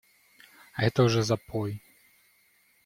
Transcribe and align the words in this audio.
Это 0.77 1.03
уже 1.03 1.21
запой! 1.21 1.79